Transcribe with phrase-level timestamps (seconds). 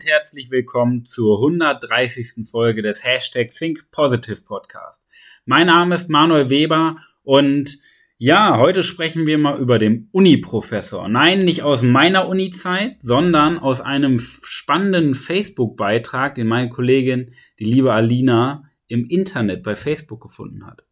[0.00, 2.48] und herzlich willkommen zur 130.
[2.50, 5.04] Folge des Hashtag Think Positive Podcast.
[5.44, 7.78] Mein Name ist Manuel Weber und
[8.16, 11.06] ja, heute sprechen wir mal über den Uni-Professor.
[11.06, 17.92] Nein, nicht aus meiner Uni-Zeit, sondern aus einem spannenden Facebook-Beitrag, den meine Kollegin, die liebe
[17.92, 20.82] Alina, im Internet bei Facebook gefunden hat.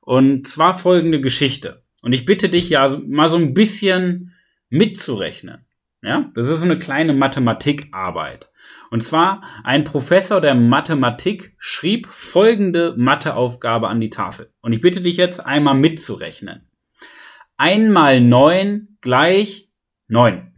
[0.00, 1.84] Und zwar folgende Geschichte.
[2.00, 4.34] Und ich bitte dich ja mal so ein bisschen
[4.68, 5.64] mitzurechnen.
[6.02, 8.50] Ja, das ist so eine kleine Mathematikarbeit.
[8.90, 14.52] Und zwar ein Professor der Mathematik schrieb folgende Matheaufgabe an die Tafel.
[14.60, 16.68] Und ich bitte dich jetzt einmal mitzurechnen.
[17.56, 19.70] 1 mal 9 gleich
[20.08, 20.52] 9.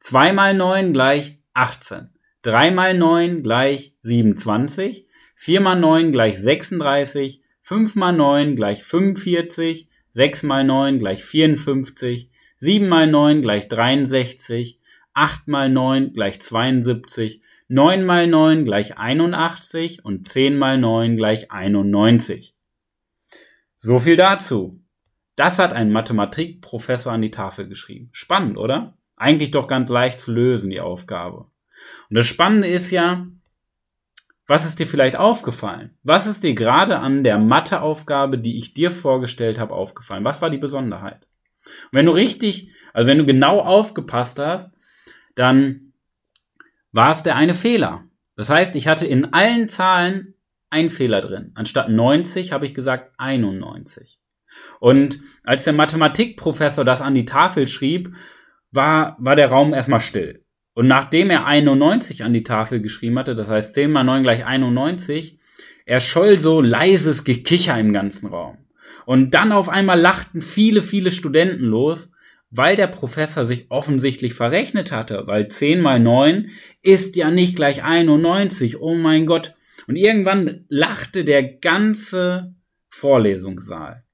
[0.00, 2.10] 2 mal 9 gleich 18.
[2.42, 5.06] 3 mal 9 gleich 27.
[5.36, 7.42] 4 mal 9 gleich 36.
[7.62, 9.88] 5 mal 9 gleich 45.
[10.12, 12.30] 6 mal 9 gleich 54.
[12.58, 14.77] 7 mal 9 gleich 63.
[15.18, 21.50] 8 mal 9 gleich 72, 9 mal 9 gleich 81 und 10 mal 9 gleich
[21.50, 22.54] 91.
[23.80, 24.80] So viel dazu.
[25.34, 28.10] Das hat ein Mathematikprofessor an die Tafel geschrieben.
[28.12, 28.96] Spannend, oder?
[29.16, 31.46] Eigentlich doch ganz leicht zu lösen, die Aufgabe.
[32.08, 33.26] Und das Spannende ist ja,
[34.46, 35.98] was ist dir vielleicht aufgefallen?
[36.04, 40.24] Was ist dir gerade an der Matheaufgabe, die ich dir vorgestellt habe, aufgefallen?
[40.24, 41.26] Was war die Besonderheit?
[41.64, 44.77] Und wenn du richtig, also wenn du genau aufgepasst hast,
[45.38, 45.92] dann
[46.92, 48.04] war es der eine Fehler.
[48.34, 50.34] Das heißt, ich hatte in allen Zahlen
[50.70, 51.52] einen Fehler drin.
[51.54, 54.18] Anstatt 90 habe ich gesagt 91.
[54.80, 58.14] Und als der Mathematikprofessor das an die Tafel schrieb,
[58.70, 60.44] war, war der Raum erstmal still.
[60.74, 64.44] Und nachdem er 91 an die Tafel geschrieben hatte, das heißt 10 mal 9 gleich
[64.44, 65.38] 91,
[65.86, 68.58] erscholl so leises Gekicher im ganzen Raum.
[69.06, 72.10] Und dann auf einmal lachten viele, viele Studenten los
[72.50, 76.50] weil der Professor sich offensichtlich verrechnet hatte, weil 10 mal 9
[76.82, 79.54] ist ja nicht gleich 91, oh mein Gott.
[79.86, 82.54] Und irgendwann lachte der ganze
[82.90, 84.04] Vorlesungssaal.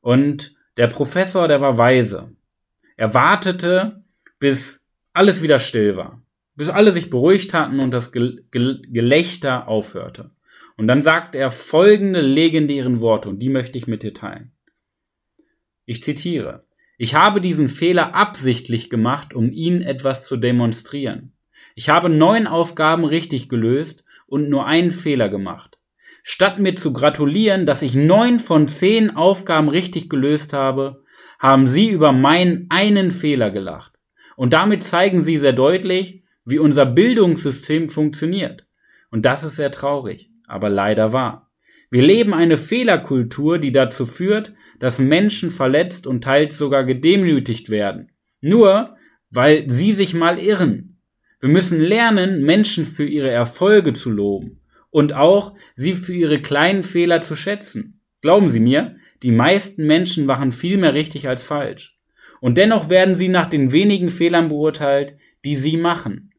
[0.00, 2.32] Und der Professor, der war weise.
[2.96, 4.04] Er wartete,
[4.38, 6.22] bis alles wieder still war,
[6.54, 10.30] bis alle sich beruhigt hatten und das Gelächter aufhörte.
[10.76, 14.52] Und dann sagte er folgende legendären Worte, und die möchte ich mit dir teilen.
[15.86, 16.64] Ich zitiere.
[17.00, 21.32] Ich habe diesen Fehler absichtlich gemacht, um Ihnen etwas zu demonstrieren.
[21.76, 25.78] Ich habe neun Aufgaben richtig gelöst und nur einen Fehler gemacht.
[26.24, 31.04] Statt mir zu gratulieren, dass ich neun von zehn Aufgaben richtig gelöst habe,
[31.38, 33.92] haben Sie über meinen einen Fehler gelacht.
[34.36, 38.66] Und damit zeigen Sie sehr deutlich, wie unser Bildungssystem funktioniert.
[39.12, 41.50] Und das ist sehr traurig, aber leider wahr.
[41.90, 48.12] Wir leben eine Fehlerkultur, die dazu führt, dass Menschen verletzt und teils sogar gedemütigt werden.
[48.40, 48.96] Nur,
[49.30, 51.00] weil sie sich mal irren.
[51.40, 56.82] Wir müssen lernen, Menschen für ihre Erfolge zu loben und auch sie für ihre kleinen
[56.82, 58.00] Fehler zu schätzen.
[58.20, 61.98] Glauben Sie mir, die meisten Menschen machen viel mehr richtig als falsch.
[62.40, 66.32] Und dennoch werden sie nach den wenigen Fehlern beurteilt, die sie machen.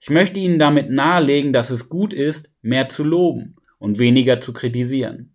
[0.00, 4.52] Ich möchte Ihnen damit nahelegen, dass es gut ist, mehr zu loben und weniger zu
[4.52, 5.31] kritisieren.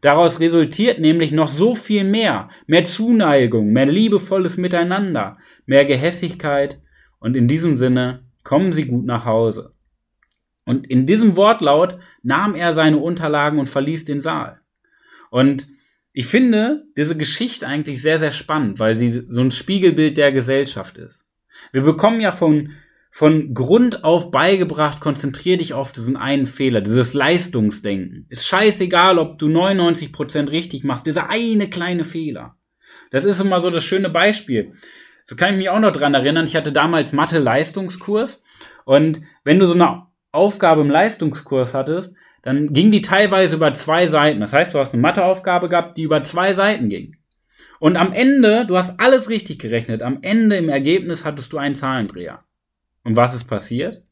[0.00, 2.48] Daraus resultiert nämlich noch so viel mehr.
[2.66, 6.80] Mehr Zuneigung, mehr liebevolles Miteinander, mehr Gehässigkeit
[7.18, 9.74] und in diesem Sinne kommen Sie gut nach Hause.
[10.64, 14.60] Und in diesem Wortlaut nahm er seine Unterlagen und verließ den Saal.
[15.30, 15.68] Und
[16.12, 20.96] ich finde diese Geschichte eigentlich sehr, sehr spannend, weil sie so ein Spiegelbild der Gesellschaft
[20.98, 21.24] ist.
[21.72, 22.72] Wir bekommen ja von
[23.10, 28.26] von Grund auf beigebracht, konzentrier dich auf diesen einen Fehler, dieses Leistungsdenken.
[28.28, 32.56] Ist scheißegal, ob du 99% richtig machst, dieser eine kleine Fehler.
[33.10, 34.74] Das ist immer so das schöne Beispiel.
[35.24, 38.42] So kann ich mich auch noch dran erinnern, ich hatte damals Mathe-Leistungskurs
[38.84, 44.06] und wenn du so eine Aufgabe im Leistungskurs hattest, dann ging die teilweise über zwei
[44.06, 44.40] Seiten.
[44.40, 47.16] Das heißt, du hast eine Matheaufgabe gehabt, die über zwei Seiten ging.
[47.78, 51.74] Und am Ende, du hast alles richtig gerechnet, am Ende im Ergebnis hattest du einen
[51.74, 52.44] Zahlendreher.
[53.04, 54.02] Und was ist passiert?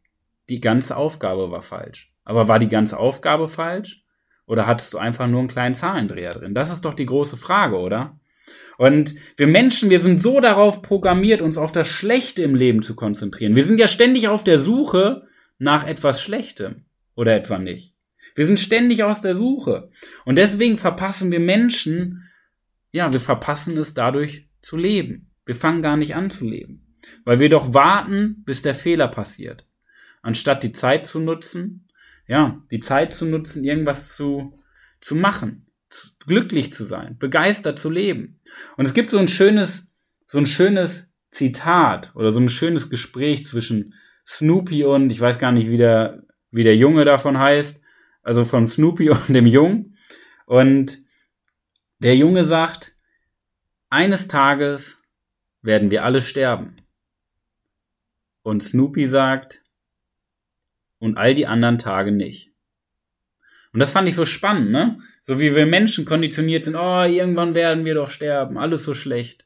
[0.49, 2.13] Die ganze Aufgabe war falsch.
[2.25, 4.03] Aber war die ganze Aufgabe falsch?
[4.47, 6.55] Oder hattest du einfach nur einen kleinen Zahlendreher drin?
[6.55, 8.19] Das ist doch die große Frage, oder?
[8.79, 12.97] Und wir Menschen, wir sind so darauf programmiert, uns auf das Schlechte im Leben zu
[12.97, 13.57] konzentrieren.
[13.57, 15.27] Wir sind ja ständig auf der Suche
[15.59, 16.85] nach etwas Schlechtem.
[17.15, 17.95] Oder etwa nicht.
[18.37, 19.91] Wir sind ständig aus der Suche.
[20.25, 22.31] Und deswegen verpassen wir Menschen,
[22.93, 25.33] ja, wir verpassen es dadurch zu leben.
[25.45, 26.88] Wir fangen gar nicht an zu leben.
[27.25, 29.65] Weil wir doch warten, bis der Fehler passiert.
[30.23, 31.89] Anstatt die Zeit zu nutzen,
[32.27, 34.63] ja, die Zeit zu nutzen, irgendwas zu,
[35.01, 38.41] zu machen, zu, glücklich zu sein, begeistert zu leben.
[38.77, 39.93] Und es gibt so ein schönes,
[40.27, 43.95] so ein schönes Zitat oder so ein schönes Gespräch zwischen
[44.27, 47.83] Snoopy und ich weiß gar nicht, wie der, wie der Junge davon heißt.
[48.23, 49.97] Also von Snoopy und dem Jungen.
[50.47, 50.99] Und
[51.99, 52.97] der Junge sagt,
[53.91, 55.03] eines Tages
[55.63, 56.77] werden wir alle sterben.
[58.43, 59.63] Und Snoopy sagt,
[60.99, 62.53] und all die anderen Tage nicht.
[63.73, 65.01] Und das fand ich so spannend, ne?
[65.25, 69.45] So wie wir Menschen konditioniert sind, oh, irgendwann werden wir doch sterben, alles so schlecht.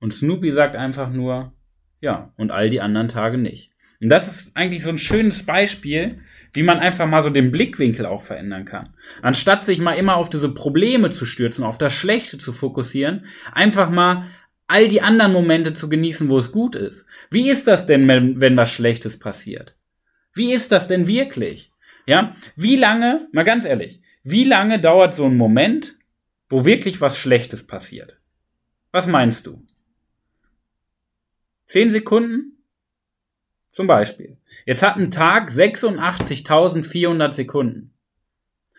[0.00, 1.52] Und Snoopy sagt einfach nur,
[2.00, 3.70] ja, und all die anderen Tage nicht.
[4.00, 6.20] Und das ist eigentlich so ein schönes Beispiel,
[6.52, 8.94] wie man einfach mal so den Blickwinkel auch verändern kann.
[9.22, 13.90] Anstatt sich mal immer auf diese Probleme zu stürzen, auf das Schlechte zu fokussieren, einfach
[13.90, 14.26] mal
[14.66, 17.06] all die anderen Momente zu genießen, wo es gut ist.
[17.30, 19.76] Wie ist das denn, wenn, was Schlechtes passiert?
[20.32, 21.72] Wie ist das denn wirklich?
[22.06, 25.96] Ja, wie lange, mal ganz ehrlich, wie lange dauert so ein Moment,
[26.48, 28.18] wo wirklich was Schlechtes passiert?
[28.92, 29.64] Was meinst du?
[31.66, 32.58] Zehn Sekunden?
[33.72, 34.38] Zum Beispiel.
[34.64, 37.92] Jetzt hat ein Tag 86.400 Sekunden.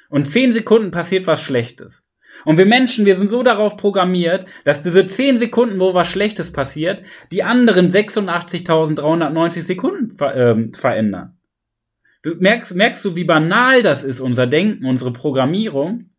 [0.09, 2.06] Und zehn Sekunden passiert was Schlechtes.
[2.45, 6.51] Und wir Menschen, wir sind so darauf programmiert, dass diese zehn Sekunden, wo was Schlechtes
[6.51, 11.37] passiert, die anderen 86.390 Sekunden ver äh, verändern.
[12.23, 16.09] Du merkst, merkst du, wie banal das ist, unser Denken, unsere Programmierung?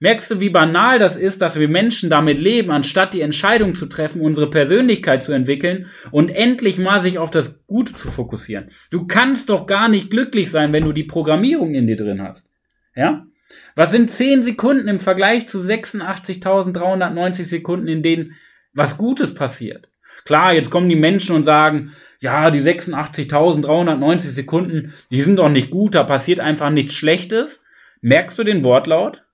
[0.00, 3.86] Merkst du, wie banal das ist, dass wir Menschen damit leben, anstatt die Entscheidung zu
[3.86, 8.70] treffen, unsere Persönlichkeit zu entwickeln und endlich mal sich auf das Gute zu fokussieren?
[8.92, 12.48] Du kannst doch gar nicht glücklich sein, wenn du die Programmierung in dir drin hast.
[12.94, 13.26] Ja?
[13.74, 18.36] Was sind 10 Sekunden im Vergleich zu 86.390 Sekunden, in denen
[18.72, 19.90] was Gutes passiert?
[20.24, 25.70] Klar, jetzt kommen die Menschen und sagen, ja, die 86.390 Sekunden, die sind doch nicht
[25.70, 27.62] gut, da passiert einfach nichts Schlechtes.
[28.00, 29.24] Merkst du den Wortlaut?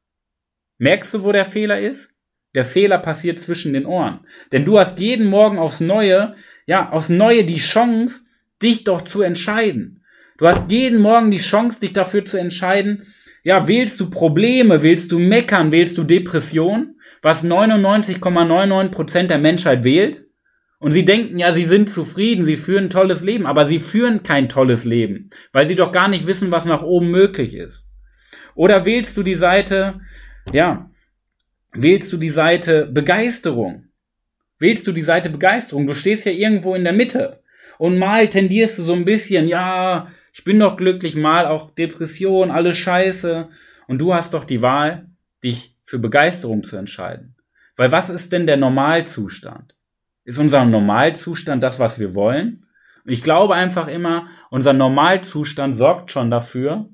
[0.78, 2.10] Merkst du, wo der Fehler ist?
[2.54, 4.26] Der Fehler passiert zwischen den Ohren.
[4.52, 8.26] Denn du hast jeden Morgen aufs Neue, ja, aufs Neue die Chance,
[8.62, 10.04] dich doch zu entscheiden.
[10.38, 15.12] Du hast jeden Morgen die Chance, dich dafür zu entscheiden, ja, wählst du Probleme, wählst
[15.12, 20.24] du Meckern, wählst du Depression, was 99,99% der Menschheit wählt?
[20.78, 24.22] Und sie denken ja, sie sind zufrieden, sie führen ein tolles Leben, aber sie führen
[24.22, 27.86] kein tolles Leben, weil sie doch gar nicht wissen, was nach oben möglich ist.
[28.54, 30.00] Oder wählst du die Seite,
[30.52, 30.90] ja,
[31.72, 33.88] wählst du die Seite Begeisterung?
[34.58, 35.86] Wählst du die Seite Begeisterung?
[35.86, 37.42] Du stehst ja irgendwo in der Mitte.
[37.78, 42.50] Und mal tendierst du so ein bisschen, ja, ich bin doch glücklich, mal auch Depression,
[42.50, 43.48] alles scheiße.
[43.86, 45.06] Und du hast doch die Wahl,
[45.44, 47.36] dich für Begeisterung zu entscheiden.
[47.76, 49.76] Weil was ist denn der Normalzustand?
[50.24, 52.66] Ist unser Normalzustand das, was wir wollen?
[53.04, 56.88] Und ich glaube einfach immer, unser Normalzustand sorgt schon dafür,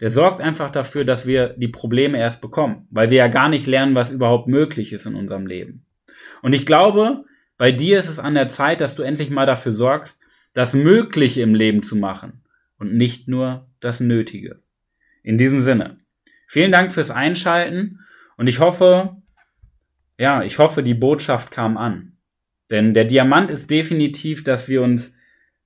[0.00, 3.66] der sorgt einfach dafür, dass wir die Probleme erst bekommen, weil wir ja gar nicht
[3.66, 5.84] lernen, was überhaupt möglich ist in unserem Leben.
[6.40, 7.24] Und ich glaube,
[7.58, 10.22] bei dir ist es an der Zeit, dass du endlich mal dafür sorgst,
[10.54, 12.44] das Mögliche im Leben zu machen
[12.78, 14.62] und nicht nur das Nötige.
[15.22, 15.98] In diesem Sinne.
[16.46, 18.00] Vielen Dank fürs Einschalten
[18.36, 19.16] und ich hoffe,
[20.18, 22.16] ja, ich hoffe, die Botschaft kam an.
[22.70, 25.14] Denn der Diamant ist definitiv, dass wir uns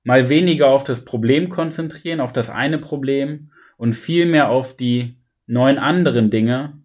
[0.03, 5.17] mal weniger auf das Problem konzentrieren, auf das eine Problem und viel mehr auf die
[5.45, 6.81] neun anderen Dinge,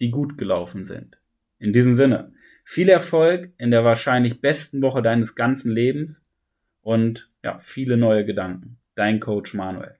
[0.00, 1.18] die gut gelaufen sind.
[1.58, 2.32] In diesem Sinne,
[2.64, 6.26] viel Erfolg in der wahrscheinlich besten Woche deines ganzen Lebens
[6.82, 8.78] und ja, viele neue Gedanken.
[8.94, 9.98] Dein Coach Manuel.